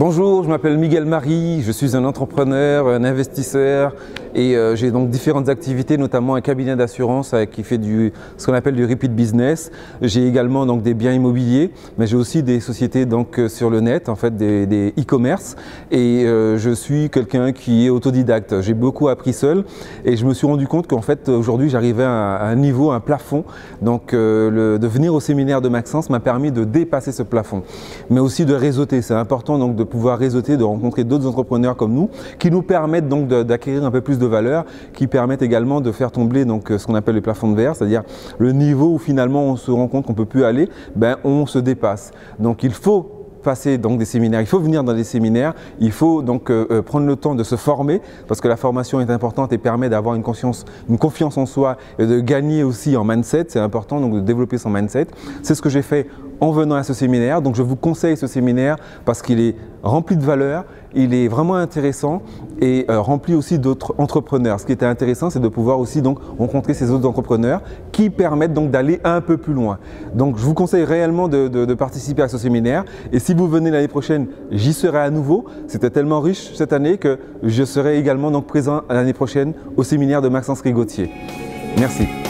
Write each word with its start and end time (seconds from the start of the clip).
Bonjour, 0.00 0.44
je 0.44 0.48
m'appelle 0.48 0.78
Miguel 0.78 1.04
Marie, 1.04 1.62
je 1.62 1.70
suis 1.70 1.94
un 1.94 2.06
entrepreneur, 2.06 2.86
un 2.86 3.04
investisseur 3.04 3.94
et 4.34 4.56
euh, 4.56 4.76
j'ai 4.76 4.90
donc 4.90 5.10
différentes 5.10 5.48
activités, 5.48 5.96
notamment 5.96 6.34
un 6.34 6.40
cabinet 6.40 6.76
d'assurance 6.76 7.32
euh, 7.34 7.44
qui 7.44 7.62
fait 7.62 7.78
du, 7.78 8.12
ce 8.36 8.46
qu'on 8.46 8.54
appelle 8.54 8.74
du 8.74 8.84
repeat 8.84 9.14
business. 9.14 9.70
J'ai 10.02 10.26
également 10.26 10.66
donc 10.66 10.82
des 10.82 10.94
biens 10.94 11.12
immobiliers, 11.12 11.70
mais 11.98 12.06
j'ai 12.06 12.16
aussi 12.16 12.42
des 12.42 12.60
sociétés 12.60 13.06
donc 13.06 13.38
euh, 13.38 13.48
sur 13.48 13.70
le 13.70 13.80
net, 13.80 14.08
en 14.08 14.14
fait 14.14 14.36
des 14.36 14.94
e-commerce 14.98 15.56
et 15.90 16.24
je 16.24 16.70
suis 16.74 17.10
quelqu'un 17.10 17.52
qui 17.52 17.86
est 17.86 17.90
autodidacte. 17.90 18.60
J'ai 18.60 18.74
beaucoup 18.74 19.08
appris 19.08 19.32
seul 19.32 19.64
et 20.04 20.16
je 20.16 20.24
me 20.24 20.34
suis 20.34 20.46
rendu 20.46 20.66
compte 20.66 20.86
qu'en 20.86 21.00
fait 21.00 21.28
aujourd'hui 21.28 21.68
j'arrivais 21.68 22.04
à, 22.04 22.42
un 22.42 22.56
niveau, 22.56 22.90
un 22.90 23.00
plafond. 23.00 23.44
Donc 23.82 24.12
de 24.12 24.86
venir 24.86 25.14
au 25.14 25.20
séminaire 25.20 25.60
de 25.60 25.68
Maxence 25.68 26.10
m'a 26.10 26.20
permis 26.20 26.52
de 26.52 26.64
dépasser 26.64 27.12
ce 27.12 27.22
plafond, 27.22 27.62
mais 28.08 28.20
aussi 28.20 28.44
de 28.44 28.54
réseauter. 28.54 29.02
C'est 29.02 29.14
important 29.14 29.58
donc 29.58 29.76
de 29.76 29.84
pouvoir 29.84 30.18
réseauter, 30.18 30.56
de 30.56 30.64
rencontrer 30.64 31.04
d'autres 31.04 31.26
entrepreneurs 31.26 31.76
comme 31.76 31.92
nous, 31.92 32.10
qui 32.38 32.50
nous 32.50 32.62
permettent 32.62 33.08
d'acquérir 33.08 33.84
un 33.84 33.90
peu 33.90 34.00
plus 34.00 34.19
de 34.20 34.26
valeur, 34.26 34.64
qui 34.92 35.06
permettent 35.06 35.42
également 35.42 35.80
de 35.80 35.90
faire 35.92 36.12
tomber 36.12 36.44
donc 36.44 36.68
ce 36.76 36.86
qu'on 36.86 36.94
appelle 36.94 37.16
le 37.16 37.20
plafond 37.20 37.50
de 37.50 37.56
verre, 37.56 37.74
c'est-à-dire 37.74 38.02
le 38.38 38.52
niveau 38.52 38.94
où 38.94 38.98
finalement 38.98 39.44
on 39.44 39.56
se 39.56 39.70
rend 39.70 39.88
compte 39.88 40.06
qu'on 40.06 40.14
peut 40.14 40.24
plus 40.24 40.44
aller, 40.44 40.68
ben 40.94 41.16
on 41.24 41.46
se 41.46 41.58
dépasse. 41.58 42.12
Donc 42.38 42.62
il 42.62 42.72
faut 42.72 43.20
passer 43.40 43.78
donc 43.78 43.98
des 43.98 44.04
séminaires, 44.04 44.40
il 44.40 44.46
faut 44.46 44.60
venir 44.60 44.84
dans 44.84 44.92
des 44.92 45.04
séminaires, 45.04 45.54
il 45.80 45.92
faut 45.92 46.22
donc 46.22 46.50
euh, 46.50 46.66
euh, 46.70 46.82
prendre 46.82 47.06
le 47.06 47.16
temps 47.16 47.34
de 47.34 47.42
se 47.42 47.56
former 47.56 48.00
parce 48.28 48.40
que 48.40 48.48
la 48.48 48.56
formation 48.56 49.00
est 49.00 49.10
importante 49.10 49.52
et 49.52 49.58
permet 49.58 49.88
d'avoir 49.88 50.14
une 50.14 50.22
conscience, 50.22 50.64
une 50.88 50.98
confiance 50.98 51.36
en 51.36 51.46
soi 51.46 51.76
et 51.98 52.06
de 52.06 52.20
gagner 52.20 52.62
aussi 52.62 52.96
en 52.96 53.04
mindset. 53.04 53.46
C'est 53.48 53.60
important 53.60 54.00
donc 54.00 54.14
de 54.14 54.20
développer 54.20 54.58
son 54.58 54.70
mindset. 54.70 55.06
C'est 55.42 55.54
ce 55.54 55.62
que 55.62 55.70
j'ai 55.70 55.82
fait 55.82 56.06
en 56.40 56.50
venant 56.50 56.74
à 56.74 56.82
ce 56.82 56.94
séminaire. 56.94 57.42
Donc 57.42 57.54
je 57.54 57.62
vous 57.62 57.76
conseille 57.76 58.16
ce 58.16 58.26
séminaire 58.26 58.76
parce 59.04 59.22
qu'il 59.22 59.40
est 59.40 59.56
rempli 59.82 60.16
de 60.16 60.22
valeurs, 60.22 60.64
il 60.94 61.14
est 61.14 61.28
vraiment 61.28 61.54
intéressant 61.54 62.22
et 62.60 62.84
euh, 62.90 63.00
rempli 63.00 63.34
aussi 63.34 63.58
d'autres 63.58 63.94
entrepreneurs. 63.98 64.60
Ce 64.60 64.66
qui 64.66 64.72
était 64.72 64.86
intéressant, 64.86 65.30
c'est 65.30 65.40
de 65.40 65.48
pouvoir 65.48 65.78
aussi 65.78 66.02
donc 66.02 66.18
rencontrer 66.38 66.74
ces 66.74 66.90
autres 66.90 67.08
entrepreneurs 67.08 67.62
qui 67.92 68.10
permettent 68.10 68.52
donc 68.52 68.70
d'aller 68.70 69.00
un 69.04 69.20
peu 69.20 69.36
plus 69.36 69.54
loin. 69.54 69.78
Donc 70.14 70.36
je 70.36 70.44
vous 70.44 70.54
conseille 70.54 70.84
réellement 70.84 71.28
de, 71.28 71.48
de 71.48 71.74
participer 71.74 72.22
à 72.22 72.28
ce 72.28 72.38
séminaire 72.38 72.84
et 73.12 73.18
si 73.18 73.34
vous 73.34 73.48
venez 73.48 73.70
l'année 73.70 73.88
prochaine, 73.88 74.26
j'y 74.50 74.72
serai 74.72 74.98
à 74.98 75.10
nouveau. 75.10 75.46
C'était 75.66 75.90
tellement 75.90 76.20
riche 76.20 76.54
cette 76.54 76.72
année 76.72 76.98
que 76.98 77.18
je 77.42 77.64
serai 77.64 77.98
également 77.98 78.30
donc 78.30 78.46
présent 78.46 78.82
l'année 78.88 79.12
prochaine 79.12 79.54
au 79.76 79.82
séminaire 79.82 80.22
de 80.22 80.28
Maxence 80.28 80.60
Rigotier. 80.60 81.10
Merci. 81.78 82.29